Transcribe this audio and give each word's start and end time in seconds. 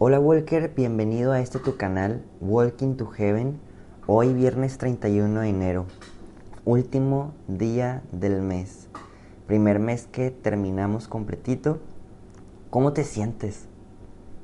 Hola 0.00 0.20
Walker, 0.20 0.72
bienvenido 0.76 1.32
a 1.32 1.40
este 1.40 1.58
tu 1.58 1.76
canal 1.76 2.24
Walking 2.40 2.94
to 2.94 3.08
Heaven. 3.08 3.58
Hoy 4.06 4.32
viernes 4.32 4.78
31 4.78 5.40
de 5.40 5.48
enero, 5.48 5.86
último 6.64 7.34
día 7.48 8.04
del 8.12 8.40
mes, 8.42 8.88
primer 9.48 9.80
mes 9.80 10.06
que 10.06 10.30
terminamos 10.30 11.08
completito. 11.08 11.80
¿Cómo 12.70 12.92
te 12.92 13.02
sientes 13.02 13.66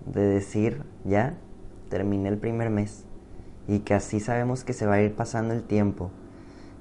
de 0.07 0.23
decir 0.23 0.83
ya 1.05 1.39
terminé 1.89 2.31
el 2.31 2.39
primer 2.39 2.69
mes 2.69 3.05
y 3.69 3.79
que 3.79 3.95
así 3.95 4.19
sabemos 4.19 4.65
que 4.65 4.73
se 4.73 4.87
va 4.87 4.95
a 4.95 5.03
ir 5.03 5.15
pasando 5.15 5.55
el 5.55 5.63
tiempo? 5.63 6.11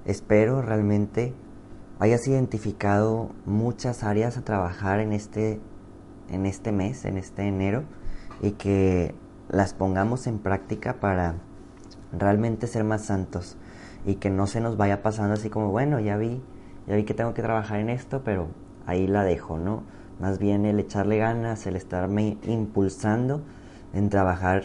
Espero 0.03 0.63
realmente 0.63 1.35
hayas 1.99 2.27
identificado 2.27 3.29
muchas 3.45 4.03
áreas 4.03 4.35
a 4.35 4.43
trabajar 4.43 4.99
en 4.99 5.13
este 5.13 5.59
en 6.31 6.47
este 6.47 6.71
mes, 6.71 7.05
en 7.05 7.19
este 7.19 7.43
enero 7.43 7.83
y 8.43 8.51
que 8.51 9.15
las 9.49 9.73
pongamos 9.73 10.27
en 10.27 10.37
práctica 10.37 10.99
para 10.99 11.35
realmente 12.11 12.67
ser 12.67 12.83
más 12.83 13.05
santos 13.05 13.57
y 14.05 14.15
que 14.15 14.29
no 14.29 14.47
se 14.47 14.59
nos 14.59 14.75
vaya 14.75 15.01
pasando 15.01 15.33
así 15.33 15.49
como, 15.49 15.69
bueno, 15.69 15.99
ya 16.01 16.17
vi, 16.17 16.41
ya 16.85 16.95
vi 16.95 17.05
que 17.05 17.13
tengo 17.13 17.33
que 17.33 17.41
trabajar 17.41 17.79
en 17.79 17.89
esto, 17.89 18.21
pero 18.25 18.49
ahí 18.85 19.07
la 19.07 19.23
dejo, 19.23 19.57
¿no? 19.57 19.83
Más 20.19 20.39
bien 20.39 20.65
el 20.65 20.79
echarle 20.79 21.17
ganas, 21.17 21.65
el 21.65 21.77
estarme 21.77 22.37
impulsando 22.43 23.41
en 23.93 24.09
trabajar 24.09 24.63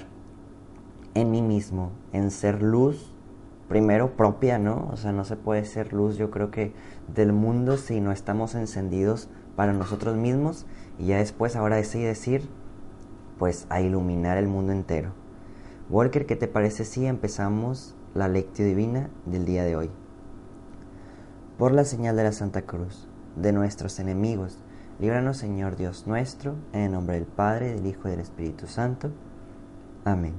en 1.15 1.31
mí 1.31 1.41
mismo, 1.41 1.93
en 2.13 2.33
ser 2.33 2.63
luz, 2.63 3.15
primero 3.69 4.17
propia, 4.17 4.59
¿no? 4.59 4.89
O 4.93 4.97
sea, 4.97 5.13
no 5.13 5.25
se 5.25 5.37
puede 5.37 5.65
ser 5.65 5.93
luz, 5.93 6.17
yo 6.17 6.33
creo 6.33 6.51
que 6.51 6.73
del 7.15 7.33
mundo 7.33 7.77
si 7.77 8.01
no 8.01 8.11
estamos 8.11 8.57
encendidos 8.57 9.29
para 9.55 9.73
nosotros 9.73 10.17
mismos 10.17 10.67
y 10.99 11.07
ya 11.07 11.19
después 11.19 11.55
ahora 11.55 11.77
decir 11.77 12.05
decir 12.05 12.49
pues 13.39 13.67
a 13.71 13.81
iluminar 13.81 14.37
el 14.37 14.49
mundo 14.49 14.73
entero. 14.73 15.13
Walker, 15.91 16.27
¿qué 16.27 16.37
te 16.37 16.49
parece 16.49 16.85
si 16.85 17.07
empezamos 17.07 17.95
la 18.15 18.29
lectio 18.29 18.65
divina 18.65 19.09
del 19.25 19.45
día 19.45 19.65
de 19.65 19.77
hoy? 19.77 19.91
Por 21.57 21.73
la 21.73 21.85
señal 21.85 22.17
de 22.17 22.25
la 22.25 22.33
Santa 22.33 22.63
Cruz, 22.63 23.09
de 23.37 23.53
nuestros 23.53 23.99
enemigos, 23.99 24.59
líbranos 24.99 25.39
Señor 25.39 25.77
Dios 25.77 26.07
nuestro, 26.07 26.57
en 26.73 26.83
el 26.83 26.93
nombre 26.93 27.15
del 27.17 27.27
Padre, 27.27 27.73
del 27.73 27.87
Hijo 27.87 28.09
y 28.09 28.11
del 28.11 28.21
Espíritu 28.21 28.67
Santo. 28.67 29.11
Amén. 30.05 30.35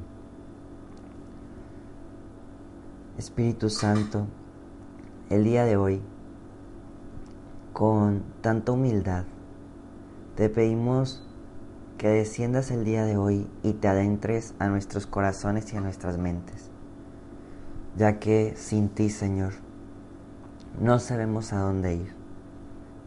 Espíritu 3.17 3.70
Santo, 3.70 4.27
el 5.30 5.44
día 5.44 5.66
de 5.66 5.75
hoy, 5.75 6.02
con 7.73 8.23
tanta 8.42 8.72
humildad, 8.72 9.25
te 10.36 10.50
pedimos 10.50 11.29
que 12.00 12.08
desciendas 12.08 12.72
el 12.72 12.86
día 12.86 13.03
de 13.03 13.17
hoy 13.17 13.45
y 13.61 13.73
te 13.73 13.89
adentres 13.89 14.55
a 14.58 14.69
nuestros 14.69 15.05
corazones 15.05 15.73
y 15.73 15.75
a 15.75 15.81
nuestras 15.81 16.17
mentes, 16.17 16.72
ya 17.97 18.19
que 18.19 18.53
sin 18.55 18.88
ti, 18.88 19.09
Señor, 19.09 19.52
no 20.80 20.98
sabemos 20.99 21.52
a 21.52 21.59
dónde 21.59 21.95
ir, 21.95 22.15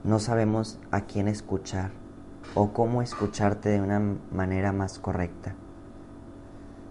no 0.05 0.19
sabemos 0.19 0.79
a 0.91 1.07
quién 1.07 1.27
escuchar 1.27 1.91
o 2.55 2.75
cómo 2.75 3.01
escucharte 3.01 3.71
de 3.71 3.81
una 3.81 3.99
manera 4.31 4.73
más 4.73 4.99
correcta. 4.99 5.55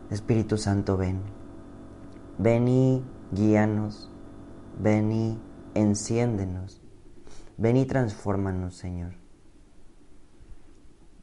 Espíritu 0.10 0.58
Santo, 0.58 0.98
ven, 0.98 1.22
ven 2.40 2.68
y 2.68 3.06
guíanos, 3.32 4.10
ven 4.80 5.12
y 5.12 5.40
enciéndenos, 5.76 6.82
ven 7.58 7.78
y 7.78 7.86
transfórmanos, 7.86 8.76
Señor. 8.76 9.21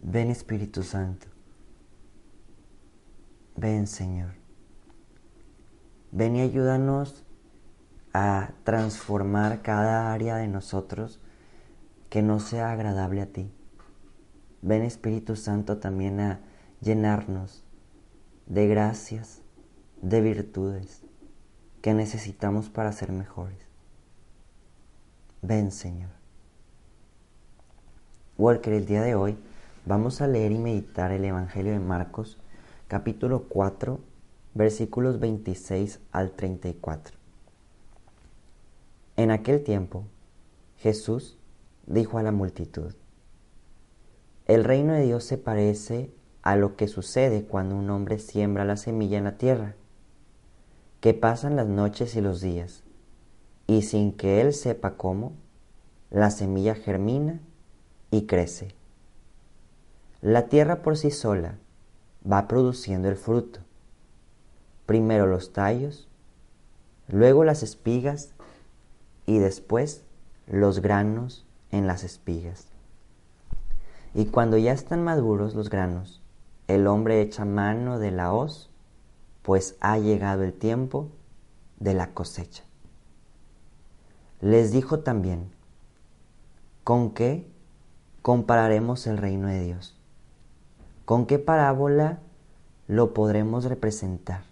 Ven 0.01 0.31
Espíritu 0.31 0.83
Santo. 0.83 1.27
Ven 3.57 3.87
Señor. 3.87 4.35
Ven 6.13 6.37
y 6.37 6.41
ayúdanos 6.41 7.25
a 8.13 8.53
transformar 8.65 9.63
cada 9.63 10.13
área 10.13 10.37
de 10.37 10.49
nosotros 10.49 11.21
que 12.09 12.23
no 12.23 12.41
sea 12.41 12.73
agradable 12.73 13.23
a 13.23 13.27
ti. 13.27 13.53
Ven 14.63 14.83
Espíritu 14.83 15.37
Santo 15.37 15.79
también 15.79 16.21
a 16.21 16.41
llenarnos 16.81 17.65
de 18.47 18.67
gracias, 18.69 19.43
de 20.01 20.21
virtudes 20.21 21.03
que 21.83 21.93
necesitamos 21.93 22.71
para 22.71 22.93
ser 22.93 23.13
mejores. 23.13 23.69
Ven 25.43 25.71
Señor. 25.73 26.11
Walker, 28.37 28.73
el 28.73 28.87
día 28.87 29.03
de 29.03 29.17
hoy 29.17 29.37
Vamos 29.89 30.21
a 30.21 30.27
leer 30.27 30.53
y 30.53 30.59
meditar 30.59 31.13
el 31.13 31.25
Evangelio 31.25 31.73
de 31.73 31.79
Marcos, 31.79 32.37
capítulo 32.89 33.45
4, 33.49 33.99
versículos 34.53 35.19
26 35.19 36.01
al 36.13 36.33
34. 36.33 37.17
En 39.17 39.31
aquel 39.31 39.65
tiempo, 39.65 40.05
Jesús 40.77 41.39
dijo 41.87 42.19
a 42.19 42.23
la 42.23 42.33
multitud, 42.33 42.93
El 44.45 44.65
reino 44.65 44.93
de 44.93 45.05
Dios 45.05 45.25
se 45.25 45.39
parece 45.39 46.13
a 46.43 46.55
lo 46.57 46.77
que 46.77 46.87
sucede 46.87 47.47
cuando 47.47 47.75
un 47.75 47.89
hombre 47.89 48.19
siembra 48.19 48.67
la 48.67 48.77
semilla 48.77 49.17
en 49.17 49.25
la 49.25 49.39
tierra, 49.39 49.75
que 51.01 51.15
pasan 51.15 51.57
las 51.57 51.67
noches 51.67 52.15
y 52.15 52.21
los 52.21 52.43
días, 52.43 52.85
y 53.67 53.81
sin 53.81 54.13
que 54.13 54.43
él 54.43 54.53
sepa 54.53 54.99
cómo, 54.99 55.33
la 56.11 56.31
semilla 56.31 56.75
germina 56.75 57.41
y 58.11 58.27
crece 58.27 58.77
la 60.21 60.49
tierra 60.49 60.83
por 60.83 60.97
sí 60.97 61.13
sola 61.13 61.59
va 62.31 62.49
produciendo 62.49 63.09
el 63.09 63.17
fruto. 63.17 63.61
Primero 64.85 65.27
los 65.27 65.53
tallos, 65.53 66.09
luego 67.07 67.45
las 67.45 67.63
espigas 67.63 68.35
y 69.27 69.39
después 69.39 70.03
los 70.49 70.81
granos 70.81 71.47
en 71.71 71.87
las 71.87 72.03
espigas. 72.03 72.67
Y 74.13 74.27
cuando 74.27 74.57
ya 74.57 74.73
están 74.73 75.05
maduros 75.05 75.55
los 75.55 75.71
granos, 75.71 76.21
el 76.67 76.87
hombre 76.87 77.21
echa 77.21 77.45
mano 77.45 78.01
de 78.01 78.11
la 78.11 78.33
hoz, 78.33 78.71
pues 79.43 79.77
ha 79.81 79.99
llegado 79.99 80.43
el 80.43 80.53
tiempo 80.53 81.11
de 81.79 81.95
la 81.95 82.13
cosecha. 82.13 82.65
Les 84.41 84.73
dijo 84.73 85.01
también, 85.01 85.53
¿con 86.83 87.13
qué 87.13 87.47
compararemos 88.23 89.07
el 89.07 89.19
reino 89.19 89.49
de 89.49 89.61
Dios? 89.61 89.98
¿Con 91.09 91.25
qué 91.25 91.39
parábola 91.39 92.19
lo 92.87 93.15
podremos 93.15 93.65
representar? 93.65 94.43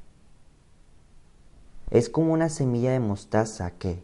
Es 1.90 2.08
como 2.08 2.32
una 2.32 2.48
semilla 2.48 2.92
de 2.92 2.98
mostaza 2.98 3.72
que, 3.72 4.02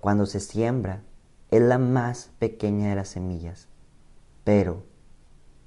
cuando 0.00 0.26
se 0.26 0.40
siembra, 0.40 1.02
es 1.52 1.62
la 1.62 1.78
más 1.78 2.32
pequeña 2.40 2.88
de 2.88 2.96
las 2.96 3.10
semillas, 3.10 3.68
pero 4.42 4.82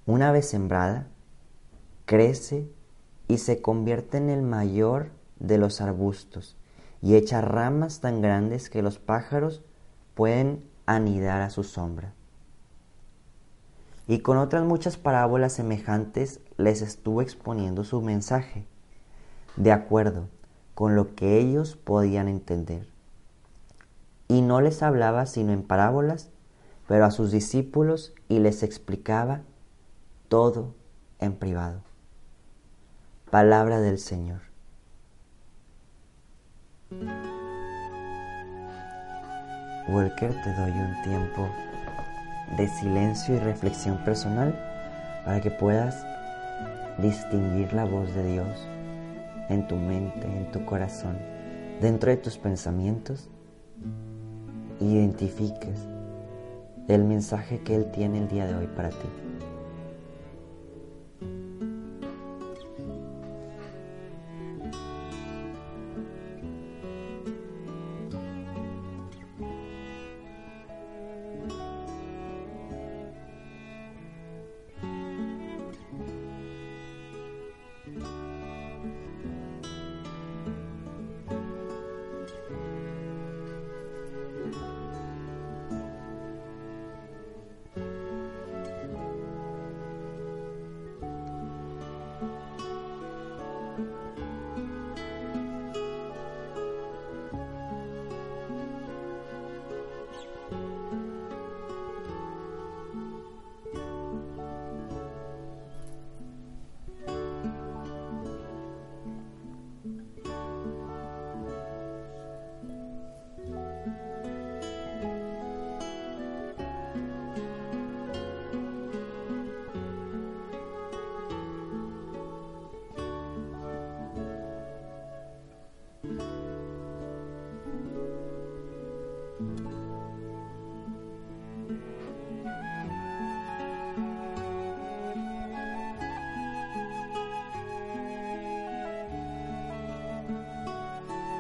una 0.06 0.34
vez 0.34 0.50
sembrada, 0.50 1.08
crece 2.04 2.70
y 3.30 3.38
se 3.38 3.62
convierte 3.62 4.18
en 4.18 4.30
el 4.30 4.42
mayor 4.42 5.12
de 5.40 5.58
los 5.58 5.80
arbustos 5.80 6.58
y 7.02 7.16
echa 7.16 7.40
ramas 7.40 8.02
tan 8.02 8.22
grandes 8.22 8.70
que 8.70 8.82
los 8.82 9.00
pájaros 9.00 9.64
pueden 10.14 10.62
anidar 10.86 11.42
a 11.42 11.50
su 11.50 11.64
sombra 11.64 12.14
y 14.12 14.20
con 14.20 14.38
otras 14.38 14.66
muchas 14.66 14.98
parábolas 14.98 15.54
semejantes 15.54 16.42
les 16.58 16.82
estuvo 16.82 17.22
exponiendo 17.22 17.86
su 17.86 18.02
mensaje, 18.02 18.66
de 19.56 19.72
acuerdo 19.72 20.28
con 20.74 20.98
lo 20.98 21.16
que 21.16 21.40
ellos 21.40 21.78
podían 21.78 22.28
entender. 22.28 22.90
Y 24.28 24.42
no 24.42 24.60
les 24.60 24.84
hablaba 24.84 25.28
sino 25.28 25.54
en 25.54 25.64
parábolas, 25.64 26.30
pero 26.90 27.06
a 27.06 27.12
sus 27.12 27.32
discípulos 27.32 28.14
y 28.28 28.40
les 28.40 28.64
explicaba 28.64 29.44
todo 30.28 30.76
en 31.20 31.34
privado. 31.34 31.80
Palabra 33.30 33.80
del 33.80 33.98
Señor. 33.98 34.42
Walker, 39.88 40.36
te 40.44 40.54
doy 40.56 40.72
un 40.72 41.02
tiempo 41.04 41.48
de 42.58 42.68
silencio 42.68 43.36
y 43.36 43.40
reflexión 43.40 43.98
personal 44.04 44.54
para 45.26 45.42
que 45.42 45.52
puedas 45.52 46.06
distinguir 46.98 47.74
la 47.74 47.86
voz 47.86 48.14
de 48.14 48.34
Dios 48.34 48.68
en 49.50 49.68
tu 49.68 49.76
mente, 49.76 50.28
en 50.28 50.52
tu 50.52 50.64
corazón, 50.66 51.18
dentro 51.80 52.12
de 52.12 52.18
tus 52.18 52.38
pensamientos, 52.38 53.30
identifiques 54.80 55.88
el 56.88 57.04
mensaje 57.04 57.60
que 57.60 57.76
Él 57.76 57.92
tiene 57.92 58.20
el 58.20 58.28
día 58.28 58.48
de 58.48 58.56
hoy 58.56 58.68
para 58.68 58.90
ti. 58.90 59.31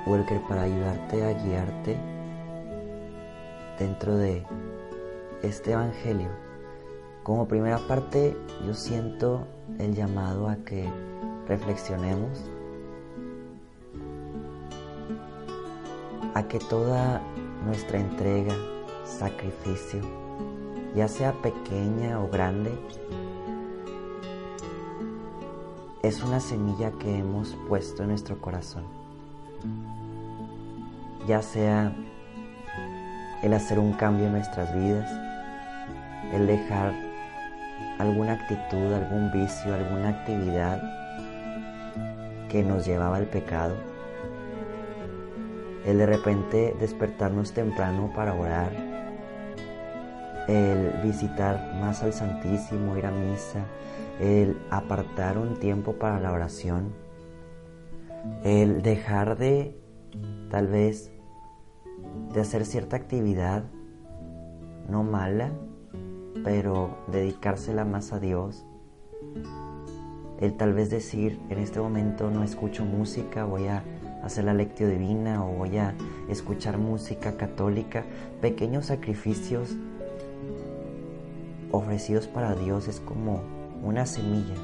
Walker 0.06 0.42
para 0.48 0.64
ayudarte 0.64 1.24
a 1.24 1.34
guiarte 1.34 1.98
dentro 3.78 4.18
de 4.18 4.44
este 5.44 5.74
Evangelio. 5.74 6.30
Como 7.24 7.48
primera 7.48 7.78
parte 7.88 8.36
yo 8.66 8.74
siento 8.74 9.48
el 9.78 9.94
llamado 9.94 10.48
a 10.50 10.56
que 10.58 10.90
reflexionemos, 11.48 12.50
a 16.34 16.44
que 16.48 16.58
toda 16.60 17.22
nuestra 17.66 18.00
entrega, 18.00 18.56
sacrificio, 19.04 20.02
ya 20.96 21.08
sea 21.08 21.34
pequeña 21.34 22.20
o 22.20 22.28
grande, 22.28 22.72
es 26.02 26.24
una 26.24 26.40
semilla 26.40 26.92
que 26.94 27.20
hemos 27.20 27.56
puesto 27.68 28.02
en 28.02 28.10
nuestro 28.10 28.42
corazón 28.42 29.01
ya 31.28 31.42
sea 31.42 31.94
el 33.44 33.54
hacer 33.54 33.80
un 33.80 33.94
cambio 33.94 34.28
en 34.28 34.34
nuestras 34.34 34.74
vidas, 34.76 35.10
el 36.34 36.48
dejar 36.48 36.94
alguna 38.00 38.34
actitud, 38.34 38.94
algún 38.94 39.32
vicio, 39.32 39.74
alguna 39.74 40.10
actividad 40.10 40.82
que 42.50 42.64
nos 42.64 42.86
llevaba 42.86 43.18
al 43.18 43.28
pecado, 43.28 43.76
el 45.86 45.98
de 45.98 46.06
repente 46.06 46.76
despertarnos 46.80 47.54
temprano 47.54 48.12
para 48.16 48.34
orar, 48.34 48.72
el 50.48 50.92
visitar 51.04 51.76
más 51.80 52.04
al 52.04 52.14
Santísimo, 52.14 52.98
ir 52.98 53.06
a 53.06 53.12
misa, 53.12 53.60
el 54.20 54.58
apartar 54.70 55.38
un 55.38 55.60
tiempo 55.60 55.94
para 55.94 56.20
la 56.20 56.32
oración, 56.32 56.94
el 58.44 58.82
dejar 58.82 59.38
de 59.38 59.78
tal 60.50 60.68
vez 60.68 61.12
de 62.34 62.42
hacer 62.42 62.66
cierta 62.66 62.96
actividad, 62.96 63.64
no 64.90 65.04
mala, 65.04 65.52
pero 66.44 66.98
dedicársela 67.08 67.86
más 67.86 68.14
a 68.14 68.20
Dios. 68.20 68.66
El 70.40 70.58
tal 70.58 70.74
vez 70.74 70.90
decir, 70.90 71.40
en 71.50 71.60
este 71.60 71.80
momento 71.80 72.32
no 72.32 72.44
escucho 72.44 72.84
música, 72.84 73.46
voy 73.46 73.68
a 73.68 73.84
hacer 74.24 74.44
la 74.44 74.54
lectio 74.54 74.88
divina 74.88 75.46
o 75.46 75.54
voy 75.54 75.78
a 75.78 75.96
escuchar 76.30 76.78
música 76.78 77.38
católica, 77.38 78.04
pequeños 78.42 78.88
sacrificios 78.88 79.76
ofrecidos 81.72 82.28
para 82.28 82.56
Dios 82.56 82.88
es 82.88 83.00
como 83.00 83.42
una 83.84 84.06
semilla 84.06 84.56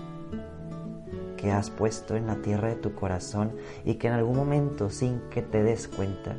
que 1.38 1.52
has 1.52 1.70
puesto 1.70 2.16
en 2.16 2.28
la 2.28 2.36
tierra 2.38 2.70
de 2.70 2.76
tu 2.76 2.94
corazón 2.94 3.54
y 3.86 3.96
que 3.96 4.08
en 4.08 4.14
algún 4.14 4.36
momento 4.36 4.90
sin 4.90 5.22
que 5.30 5.42
te 5.42 5.64
des 5.64 5.88
cuenta 5.88 6.36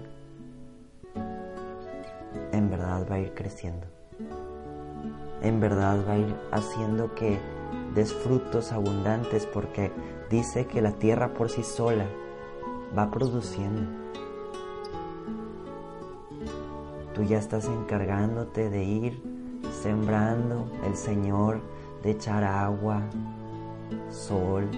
en 2.53 2.71
verdad 2.71 3.07
va 3.11 3.17
a 3.17 3.21
ir 3.21 3.35
creciendo. 3.35 3.87
En 5.43 5.61
verdad 5.61 5.99
va 6.07 6.15
a 6.15 6.19
ir 6.19 6.35
haciendo 6.51 7.15
que 7.15 7.39
des 7.95 8.13
frutos 8.13 8.73
abundantes 8.73 9.47
porque 9.47 9.93
dice 10.31 10.67
que 10.67 10.83
la 10.83 10.93
tierra 10.93 11.35
por 11.35 11.49
sí 11.49 11.63
sola 11.63 12.07
va 12.97 13.11
produciendo. 13.11 13.83
Tú 17.15 17.23
ya 17.23 17.39
estás 17.39 17.67
encargándote 17.67 18.71
de 18.71 18.85
ir 18.85 19.23
sembrando 19.83 20.69
el 20.85 20.97
Señor, 20.97 21.61
de 22.03 22.13
echar 22.13 22.45
agua, 22.45 23.03
sol, 24.11 24.69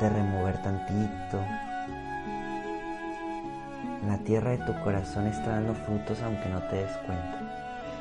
de 0.00 0.08
remover 0.08 0.60
tantito, 0.62 1.40
la 4.06 4.18
tierra 4.18 4.50
de 4.50 4.58
tu 4.58 4.74
corazón 4.82 5.26
está 5.26 5.52
dando 5.52 5.74
frutos 5.74 6.22
aunque 6.22 6.48
no 6.48 6.60
te 6.64 6.76
des 6.76 6.92
cuenta. 7.06 7.38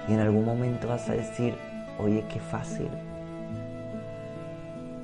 Y 0.08 0.14
en 0.14 0.20
algún 0.20 0.46
momento 0.46 0.88
vas 0.88 1.10
a 1.10 1.14
decir, 1.14 1.56
oye, 2.00 2.26
qué 2.30 2.40
fácil. 2.40 2.90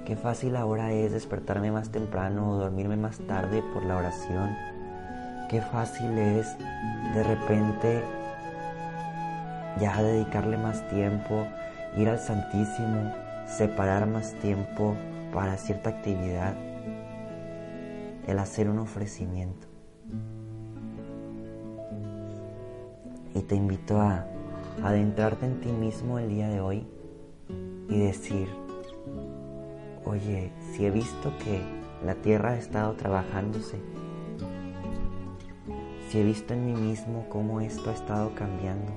Qué 0.05 0.15
fácil 0.15 0.55
ahora 0.55 0.91
es 0.91 1.11
despertarme 1.11 1.71
más 1.71 1.89
temprano 1.89 2.51
o 2.51 2.57
dormirme 2.57 2.97
más 2.97 3.19
tarde 3.19 3.63
por 3.73 3.85
la 3.85 3.97
oración. 3.97 4.55
Qué 5.49 5.61
fácil 5.61 6.17
es 6.17 6.57
de 7.13 7.23
repente 7.23 8.03
ya 9.79 10.01
dedicarle 10.01 10.57
más 10.57 10.87
tiempo, 10.89 11.47
ir 11.95 12.09
al 12.09 12.19
Santísimo, 12.19 13.13
separar 13.45 14.05
más 14.05 14.33
tiempo 14.41 14.95
para 15.33 15.57
cierta 15.57 15.91
actividad, 15.91 16.53
el 18.29 18.37
hacer 18.37 18.69
un 18.69 18.77
ofrecimiento. 18.77 19.67
Y 23.33 23.41
te 23.41 23.55
invito 23.55 23.99
a 23.99 24.27
adentrarte 24.83 25.47
en 25.47 25.59
ti 25.61 25.71
mismo 25.71 26.19
el 26.19 26.29
día 26.29 26.47
de 26.47 26.61
hoy 26.61 26.87
y 27.89 27.99
decir, 27.99 28.47
oye, 30.05 30.51
si 30.71 30.85
he 30.85 30.91
visto 30.91 31.33
que 31.39 31.63
la 32.05 32.13
tierra 32.15 32.51
ha 32.51 32.57
estado 32.57 32.93
trabajándose, 32.93 33.79
si 36.07 36.19
he 36.19 36.23
visto 36.23 36.53
en 36.53 36.67
mí 36.67 36.73
mismo 36.73 37.25
cómo 37.29 37.61
esto 37.61 37.89
ha 37.89 37.93
estado 37.93 38.35
cambiando, 38.35 38.91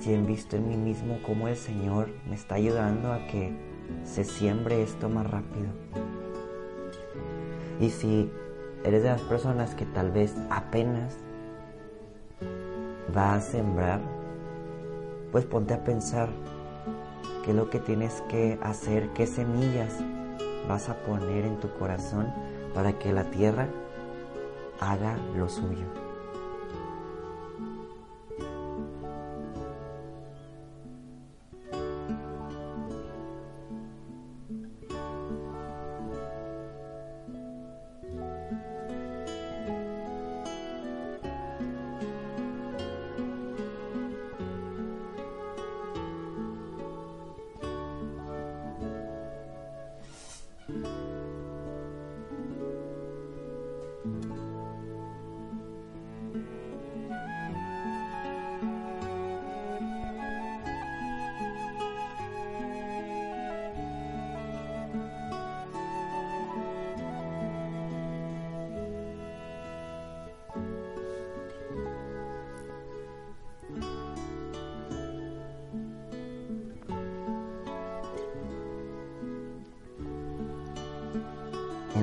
si 0.00 0.12
he 0.12 0.20
visto 0.20 0.56
en 0.56 0.68
mí 0.68 0.76
mismo 0.76 1.20
cómo 1.24 1.46
el 1.46 1.56
Señor 1.56 2.08
me 2.28 2.34
está 2.34 2.56
ayudando 2.56 3.12
a 3.12 3.26
que 3.28 3.52
se 4.04 4.24
siembre 4.24 4.82
esto 4.82 5.08
más 5.08 5.30
rápido. 5.30 5.68
Y 7.80 7.90
si 7.90 8.30
eres 8.84 9.02
de 9.02 9.10
las 9.10 9.20
personas 9.22 9.74
que 9.74 9.84
tal 9.84 10.10
vez 10.10 10.34
apenas 10.50 11.16
va 13.16 13.34
a 13.34 13.40
sembrar, 13.40 14.00
pues 15.32 15.44
ponte 15.44 15.74
a 15.74 15.84
pensar 15.84 16.28
qué 17.44 17.50
es 17.50 17.56
lo 17.56 17.68
que 17.70 17.78
tienes 17.78 18.22
que 18.28 18.58
hacer, 18.62 19.10
qué 19.10 19.26
semillas 19.26 19.98
vas 20.68 20.88
a 20.88 20.96
poner 21.02 21.44
en 21.44 21.58
tu 21.60 21.70
corazón 21.78 22.32
para 22.74 22.98
que 22.98 23.12
la 23.12 23.24
tierra 23.30 23.68
haga 24.80 25.16
lo 25.36 25.48
suyo. 25.48 26.05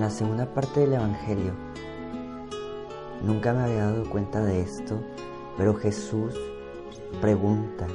La 0.03 0.10
segunda 0.10 0.45
parte 0.48 0.81
del 0.81 0.95
Evangelio, 0.95 1.53
nunca 3.22 3.53
me 3.53 3.62
había 3.63 3.86
dado 3.86 4.10
cuenta 4.10 4.43
de 4.43 4.60
esto, 4.60 5.00
pero 5.55 5.75
Jesús 5.75 6.36
pregunta, 7.22 7.88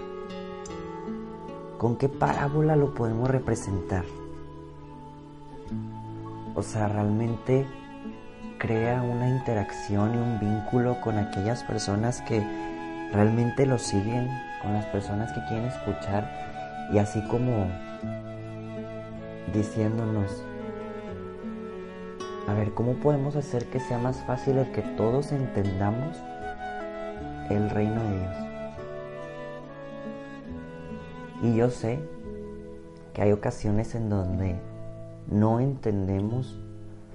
¿con 1.77 1.97
qué 1.97 2.09
parábola 2.09 2.77
lo 2.77 2.95
podemos 2.95 3.29
representar? 3.29 4.07
O 6.55 6.62
sea, 6.62 6.88
realmente 6.88 7.67
crea 8.57 9.03
una 9.03 9.29
interacción 9.29 10.15
y 10.15 10.17
un 10.17 10.41
vínculo 10.41 11.03
con 11.03 11.19
aquellas 11.19 11.62
personas 11.65 12.23
que 12.23 12.41
realmente 13.12 13.67
lo 13.67 13.79
siguen, 13.79 14.31
con 14.62 14.73
las 14.73 14.87
personas 14.87 15.31
que 15.33 15.45
quieren 15.45 15.67
escuchar 15.67 16.88
y 16.91 16.97
así 16.97 17.21
como 17.29 17.67
diciéndonos, 19.53 20.43
a 22.49 22.55
ver, 22.55 22.73
¿cómo 22.73 22.95
podemos 22.95 23.37
hacer 23.37 23.67
que 23.67 23.78
sea 23.78 23.99
más 23.99 24.23
fácil 24.23 24.57
el 24.57 24.73
que 24.73 24.81
todos 24.81 25.33
entendamos 25.33 26.17
el 27.50 27.69
reino 27.69 28.02
de 28.02 28.19
Dios? 28.21 28.37
Y 31.43 31.55
yo 31.57 31.69
sé 31.69 32.00
que 33.12 33.21
hay 33.21 33.33
ocasiones 33.33 33.95
en 33.95 34.09
donde 34.09 34.59
no 35.31 35.61
entendemos 35.61 36.59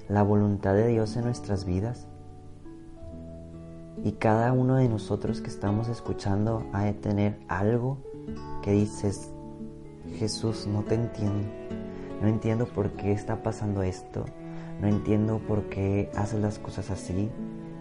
la 0.07 0.21
voluntad 0.21 0.75
de 0.75 0.89
Dios 0.89 1.17
en 1.17 1.23
nuestras 1.23 1.65
vidas. 1.65 2.05
Y 4.03 4.11
cada 4.11 4.53
uno 4.53 4.75
de 4.75 4.87
nosotros 4.87 5.41
que 5.41 5.49
estamos 5.49 5.87
escuchando 5.87 6.63
ha 6.73 6.83
de 6.83 6.93
tener 6.93 7.39
algo 7.47 7.97
que 8.61 8.71
dices, 8.71 9.33
Jesús, 10.19 10.67
no 10.67 10.83
te 10.83 10.93
entiendo. 10.93 11.49
No 12.21 12.27
entiendo 12.27 12.67
por 12.67 12.91
qué 12.91 13.13
está 13.13 13.41
pasando 13.41 13.81
esto. 13.81 14.25
No 14.83 14.89
entiendo 14.89 15.39
por 15.39 15.69
qué 15.69 16.11
haces 16.13 16.41
las 16.41 16.59
cosas 16.59 16.91
así. 16.91 17.31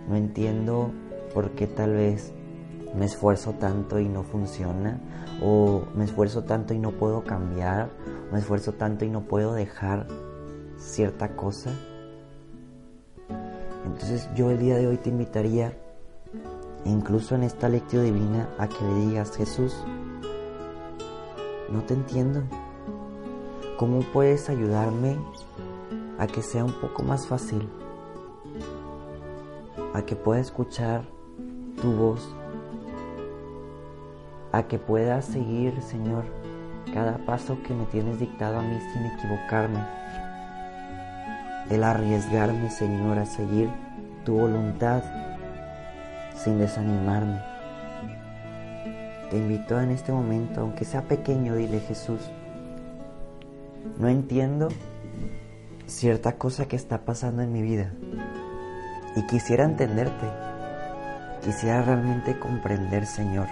No 0.08 0.14
entiendo 0.14 0.92
por 1.34 1.50
qué 1.50 1.66
tal 1.66 1.94
vez 1.94 2.32
me 2.96 3.06
esfuerzo 3.06 3.54
tanto 3.54 3.98
y 3.98 4.08
no 4.08 4.22
funciona. 4.22 5.00
O 5.42 5.82
me 5.96 6.04
esfuerzo 6.04 6.44
tanto 6.44 6.74
y 6.74 6.78
no 6.78 6.92
puedo 6.92 7.24
cambiar. 7.24 7.90
me 8.30 8.38
esfuerzo 8.38 8.74
tanto 8.74 9.04
y 9.04 9.10
no 9.10 9.22
puedo 9.22 9.52
dejar 9.52 10.06
cierta 10.78 11.34
cosa. 11.34 11.74
Entonces 13.84 14.28
yo 14.36 14.52
el 14.52 14.60
día 14.60 14.76
de 14.76 14.86
hoy 14.86 14.96
te 14.96 15.08
invitaría, 15.08 15.76
incluso 16.84 17.34
en 17.34 17.42
esta 17.42 17.68
lectura 17.68 18.04
divina, 18.04 18.48
a 18.58 18.68
que 18.68 18.80
le 18.80 19.06
digas, 19.06 19.36
Jesús, 19.36 19.74
no 21.68 21.82
te 21.82 21.94
entiendo. 21.94 22.44
¿Cómo 23.76 24.02
puedes 24.12 24.48
ayudarme 24.48 25.16
a 26.22 26.28
que 26.28 26.40
sea 26.40 26.64
un 26.64 26.72
poco 26.74 27.02
más 27.02 27.26
fácil? 27.26 27.68
A 29.92 30.02
que 30.02 30.14
pueda 30.14 30.40
escuchar 30.40 31.02
tu 31.80 31.90
voz. 31.90 32.32
A 34.52 34.62
que 34.68 34.78
pueda 34.78 35.20
seguir, 35.20 35.82
Señor, 35.82 36.22
cada 36.94 37.18
paso 37.26 37.58
que 37.64 37.74
me 37.74 37.86
tienes 37.86 38.20
dictado 38.20 38.60
a 38.60 38.62
mí 38.62 38.78
sin 38.92 39.04
equivocarme 39.04 39.84
el 41.70 41.82
arriesgarme, 41.82 42.70
Señor, 42.70 43.18
a 43.18 43.26
seguir 43.26 43.68
tu 44.24 44.34
voluntad 44.34 45.02
sin 46.36 46.56
desanimarme. 46.60 47.40
Te 49.28 49.38
invito 49.38 49.80
en 49.80 49.90
este 49.90 50.12
momento, 50.12 50.60
aunque 50.60 50.84
sea 50.84 51.02
pequeño, 51.02 51.56
dile 51.56 51.80
Jesús, 51.80 52.20
no 53.98 54.06
entiendo 54.06 54.68
cierta 55.86 56.36
cosa 56.36 56.66
que 56.66 56.76
está 56.76 57.04
pasando 57.04 57.42
en 57.42 57.52
mi 57.52 57.62
vida 57.62 57.92
y 59.16 59.26
quisiera 59.26 59.64
entenderte, 59.64 60.26
quisiera 61.42 61.82
realmente 61.82 62.38
comprender, 62.38 63.06
Señor, 63.06 63.48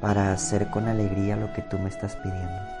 para 0.00 0.32
hacer 0.32 0.70
con 0.70 0.88
alegría 0.88 1.36
lo 1.36 1.52
que 1.52 1.62
tú 1.62 1.78
me 1.78 1.88
estás 1.88 2.16
pidiendo. 2.16 2.73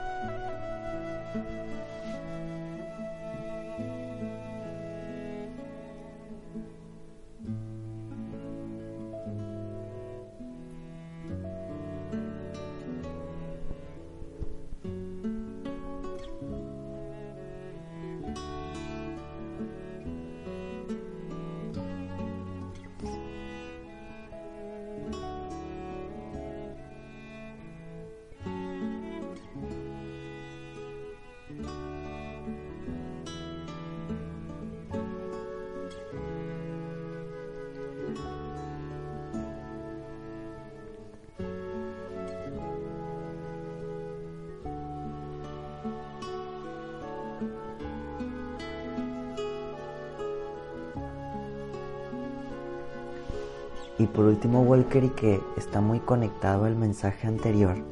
Y 54.04 54.06
por 54.06 54.26
último, 54.26 54.60
Walker, 54.60 55.02
y 55.02 55.08
que 55.08 55.40
está 55.56 55.80
muy 55.80 55.98
conectado 55.98 56.66
al 56.66 56.76
mensaje 56.76 57.26
anterior, 57.26 57.82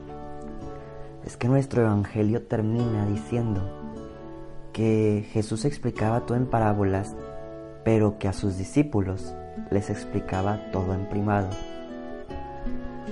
es 1.25 1.39
que 1.39 1.49
nuestro 1.49 1.81
Evangelio 1.81 2.43
termina 2.43 3.07
diciendo 3.07 3.63
que 4.75 5.27
Jesús 5.33 5.65
explicaba 5.65 6.27
todo 6.27 6.37
en 6.37 6.45
parábolas, 6.45 7.17
pero 7.83 8.19
que 8.19 8.29
a 8.29 8.35
sus 8.35 8.59
discípulos 8.59 9.35
les 9.71 9.89
explicaba 9.89 10.71
todo 10.71 10.93
en 10.93 11.09
privado. 11.09 11.49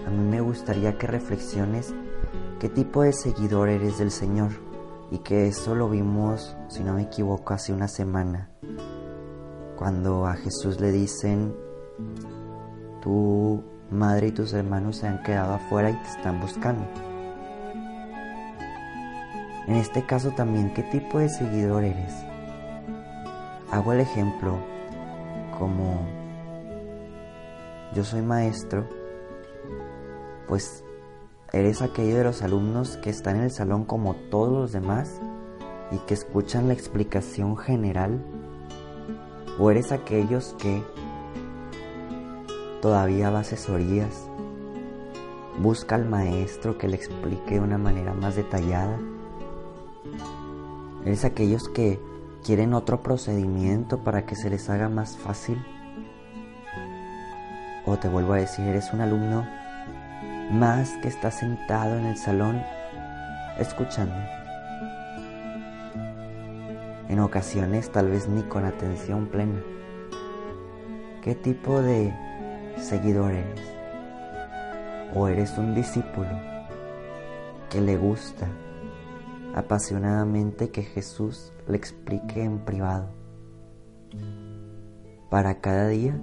A 0.06 0.10
mí 0.10 0.22
me 0.28 0.42
gustaría 0.42 0.98
que 0.98 1.06
reflexiones 1.06 1.94
qué 2.58 2.68
tipo 2.68 3.00
de 3.00 3.14
seguidor 3.14 3.70
eres 3.70 3.96
del 3.96 4.10
Señor 4.10 4.50
y 5.10 5.20
que 5.20 5.48
eso 5.48 5.74
lo 5.74 5.88
vimos, 5.88 6.54
si 6.68 6.84
no 6.84 6.92
me 6.92 7.04
equivoco, 7.04 7.54
hace 7.54 7.72
una 7.72 7.88
semana, 7.88 8.50
cuando 9.78 10.26
a 10.26 10.34
Jesús 10.34 10.78
le 10.80 10.92
dicen, 10.92 11.54
tu 13.00 13.62
madre 13.90 14.28
y 14.28 14.32
tus 14.32 14.52
hermanos 14.52 14.96
se 14.96 15.08
han 15.08 15.22
quedado 15.22 15.54
afuera 15.54 15.90
y 15.90 15.94
te 15.94 16.08
están 16.08 16.40
buscando. 16.40 16.86
En 19.66 19.76
este 19.76 20.04
caso 20.04 20.30
también, 20.30 20.72
¿qué 20.74 20.82
tipo 20.82 21.18
de 21.18 21.28
seguidor 21.28 21.84
eres? 21.84 22.14
Hago 23.70 23.92
el 23.92 24.00
ejemplo 24.00 24.58
como 25.58 26.00
yo 27.94 28.04
soy 28.04 28.22
maestro, 28.22 28.88
pues 30.48 30.84
eres 31.52 31.82
aquello 31.82 32.16
de 32.16 32.24
los 32.24 32.42
alumnos 32.42 32.96
que 32.96 33.10
están 33.10 33.36
en 33.36 33.42
el 33.42 33.50
salón 33.50 33.84
como 33.84 34.14
todos 34.30 34.52
los 34.52 34.72
demás 34.72 35.20
y 35.90 35.98
que 35.98 36.14
escuchan 36.14 36.68
la 36.68 36.74
explicación 36.74 37.56
general, 37.56 38.20
o 39.58 39.70
eres 39.70 39.92
aquellos 39.92 40.54
que 40.58 40.82
todavía 42.80 43.30
va 43.30 43.40
asesorías, 43.40 44.28
busca 45.58 45.94
al 45.94 46.06
maestro 46.06 46.78
que 46.78 46.88
le 46.88 46.96
explique 46.96 47.54
de 47.54 47.60
una 47.60 47.78
manera 47.78 48.14
más 48.14 48.36
detallada. 48.36 48.98
Eres 51.04 51.24
aquellos 51.24 51.68
que 51.68 52.00
quieren 52.44 52.74
otro 52.74 53.02
procedimiento 53.02 53.98
para 53.98 54.24
que 54.24 54.36
se 54.36 54.50
les 54.50 54.68
haga 54.70 54.88
más 54.88 55.16
fácil. 55.16 55.62
O 57.84 57.96
te 57.98 58.08
vuelvo 58.08 58.34
a 58.34 58.38
decir, 58.38 58.66
eres 58.66 58.92
un 58.92 59.00
alumno 59.00 59.46
más 60.50 60.92
que 61.02 61.08
está 61.08 61.30
sentado 61.30 61.96
en 61.98 62.06
el 62.06 62.16
salón 62.16 62.62
escuchando. 63.58 64.14
En 67.08 67.18
ocasiones 67.20 67.90
tal 67.90 68.08
vez 68.08 68.28
ni 68.28 68.42
con 68.42 68.64
atención 68.64 69.26
plena. 69.26 69.60
¿Qué 71.22 71.34
tipo 71.34 71.82
de 71.82 72.14
seguidor 72.80 73.32
eres? 73.32 73.60
¿O 75.14 75.28
eres 75.28 75.56
un 75.58 75.74
discípulo 75.74 76.30
que 77.68 77.80
le 77.80 77.96
gusta 77.96 78.48
apasionadamente 79.54 80.70
que 80.70 80.82
Jesús 80.82 81.52
le 81.68 81.76
explique 81.76 82.42
en 82.42 82.60
privado? 82.60 83.08
Para 85.28 85.60
cada 85.60 85.88
día 85.88 86.18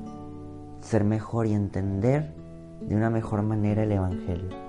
ser 0.82 1.04
mejor 1.04 1.48
y 1.48 1.54
entender 1.54 2.34
de 2.82 2.96
una 2.96 3.10
mejor 3.10 3.42
manera 3.42 3.84
el 3.84 3.92
Evangelio. 3.92 4.67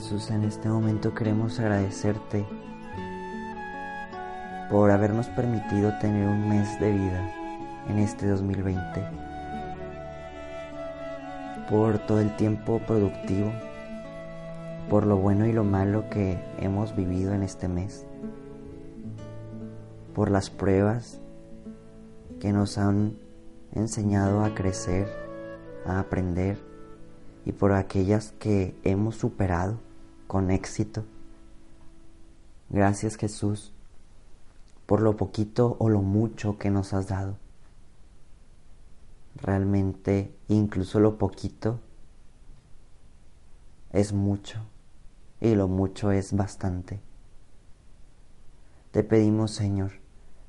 Jesús, 0.00 0.30
en 0.30 0.44
este 0.44 0.66
momento 0.66 1.12
queremos 1.12 1.60
agradecerte 1.60 2.46
por 4.70 4.90
habernos 4.90 5.28
permitido 5.28 5.92
tener 5.98 6.26
un 6.26 6.48
mes 6.48 6.80
de 6.80 6.90
vida 6.90 7.30
en 7.86 7.98
este 7.98 8.26
2020, 8.26 9.04
por 11.68 11.98
todo 11.98 12.18
el 12.18 12.34
tiempo 12.36 12.80
productivo, 12.86 13.52
por 14.88 15.04
lo 15.04 15.18
bueno 15.18 15.44
y 15.44 15.52
lo 15.52 15.64
malo 15.64 16.08
que 16.08 16.42
hemos 16.56 16.96
vivido 16.96 17.34
en 17.34 17.42
este 17.42 17.68
mes, 17.68 18.06
por 20.14 20.30
las 20.30 20.48
pruebas 20.48 21.20
que 22.40 22.54
nos 22.54 22.78
han 22.78 23.18
enseñado 23.74 24.44
a 24.44 24.54
crecer, 24.54 25.08
a 25.84 26.00
aprender 26.00 26.56
y 27.44 27.52
por 27.52 27.72
aquellas 27.74 28.32
que 28.38 28.74
hemos 28.82 29.16
superado 29.16 29.89
con 30.30 30.52
éxito. 30.52 31.04
Gracias 32.68 33.16
Jesús 33.16 33.72
por 34.86 35.00
lo 35.00 35.16
poquito 35.16 35.74
o 35.80 35.88
lo 35.88 36.02
mucho 36.02 36.56
que 36.56 36.70
nos 36.70 36.92
has 36.92 37.08
dado. 37.08 37.34
Realmente 39.34 40.32
incluso 40.46 41.00
lo 41.00 41.18
poquito 41.18 41.80
es 43.92 44.12
mucho 44.12 44.60
y 45.40 45.56
lo 45.56 45.66
mucho 45.66 46.12
es 46.12 46.32
bastante. 46.32 47.00
Te 48.92 49.02
pedimos 49.02 49.50
Señor 49.50 49.94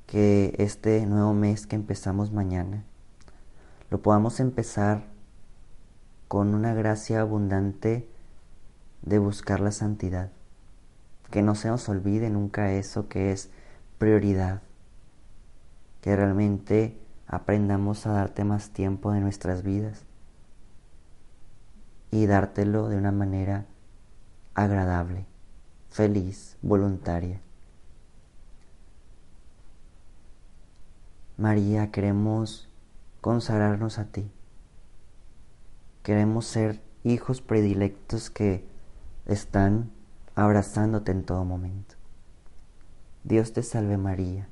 que 0.06 0.54
este 0.58 1.04
nuevo 1.06 1.34
mes 1.34 1.66
que 1.66 1.74
empezamos 1.74 2.30
mañana 2.30 2.84
lo 3.90 4.00
podamos 4.00 4.38
empezar 4.38 5.08
con 6.28 6.54
una 6.54 6.72
gracia 6.72 7.20
abundante 7.20 8.11
de 9.02 9.18
buscar 9.18 9.60
la 9.60 9.72
santidad. 9.72 10.30
Que 11.30 11.42
no 11.42 11.54
se 11.54 11.68
nos 11.68 11.88
olvide 11.88 12.30
nunca 12.30 12.72
eso 12.72 13.08
que 13.08 13.32
es 13.32 13.50
prioridad. 13.98 14.62
Que 16.00 16.16
realmente 16.16 16.98
aprendamos 17.26 18.06
a 18.06 18.12
darte 18.12 18.44
más 18.44 18.70
tiempo 18.70 19.12
de 19.12 19.20
nuestras 19.20 19.62
vidas 19.62 20.04
y 22.10 22.26
dártelo 22.26 22.88
de 22.88 22.96
una 22.96 23.10
manera 23.10 23.64
agradable, 24.54 25.24
feliz, 25.88 26.58
voluntaria. 26.60 27.40
María, 31.38 31.90
queremos 31.90 32.68
consagrarnos 33.22 33.98
a 33.98 34.04
ti. 34.04 34.30
Queremos 36.02 36.44
ser 36.44 36.82
hijos 37.02 37.40
predilectos 37.40 38.28
que 38.28 38.71
están 39.26 39.90
abrazándote 40.34 41.12
en 41.12 41.24
todo 41.24 41.44
momento. 41.44 41.94
Dios 43.24 43.52
te 43.52 43.62
salve 43.62 43.96
María, 43.96 44.48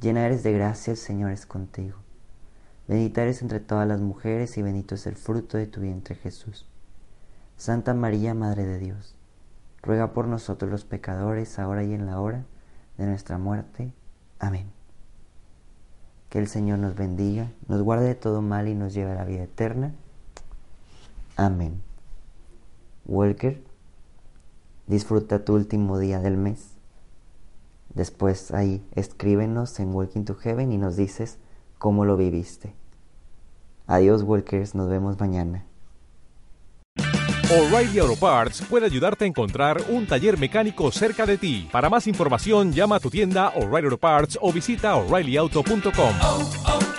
llena 0.00 0.26
eres 0.26 0.42
de 0.42 0.52
gracia, 0.52 0.92
el 0.92 0.96
Señor 0.96 1.30
es 1.30 1.46
contigo. 1.46 1.98
Bendita 2.88 3.22
eres 3.22 3.42
entre 3.42 3.60
todas 3.60 3.86
las 3.86 4.00
mujeres 4.00 4.58
y 4.58 4.62
bendito 4.62 4.96
es 4.96 5.06
el 5.06 5.16
fruto 5.16 5.56
de 5.56 5.66
tu 5.66 5.80
vientre 5.80 6.16
Jesús. 6.16 6.66
Santa 7.56 7.94
María, 7.94 8.34
Madre 8.34 8.66
de 8.66 8.78
Dios, 8.78 9.14
ruega 9.82 10.12
por 10.12 10.26
nosotros 10.26 10.70
los 10.70 10.84
pecadores, 10.84 11.58
ahora 11.58 11.84
y 11.84 11.94
en 11.94 12.06
la 12.06 12.20
hora 12.20 12.44
de 12.98 13.06
nuestra 13.06 13.38
muerte. 13.38 13.92
Amén. 14.40 14.70
Que 16.28 16.40
el 16.40 16.48
Señor 16.48 16.80
nos 16.80 16.96
bendiga, 16.96 17.52
nos 17.68 17.82
guarde 17.82 18.06
de 18.06 18.14
todo 18.14 18.42
mal 18.42 18.66
y 18.66 18.74
nos 18.74 18.94
lleve 18.94 19.12
a 19.12 19.16
la 19.16 19.24
vida 19.24 19.44
eterna. 19.44 19.94
Amén. 21.36 21.82
Walker, 23.06 23.62
disfruta 24.92 25.44
tu 25.44 25.54
último 25.54 25.98
día 25.98 26.20
del 26.20 26.36
mes 26.36 26.72
Después 27.94 28.52
ahí 28.52 28.82
escríbenos 28.94 29.78
en 29.78 29.94
Walking 29.94 30.24
to 30.24 30.34
Heaven 30.34 30.72
y 30.72 30.78
nos 30.78 30.96
dices 30.96 31.38
cómo 31.78 32.04
lo 32.04 32.16
viviste. 32.16 32.74
Adiós 33.86 34.22
Walkers, 34.22 34.74
nos 34.74 34.88
vemos 34.88 35.18
mañana. 35.20 35.66
O'Reilly 37.50 37.98
Auto 37.98 38.16
Parts 38.16 38.62
puede 38.62 38.86
ayudarte 38.86 39.26
a 39.26 39.28
encontrar 39.28 39.82
un 39.90 40.06
taller 40.06 40.38
mecánico 40.38 40.90
cerca 40.90 41.26
de 41.26 41.36
ti. 41.36 41.68
Para 41.70 41.90
más 41.90 42.06
información 42.06 42.72
llama 42.72 42.96
a 42.96 43.00
tu 43.00 43.10
tienda 43.10 43.50
O'Reilly 43.50 43.84
Auto 43.84 43.98
Parts 43.98 44.38
o 44.40 44.50
visita 44.50 44.96
oreillyauto.com. 44.96 46.91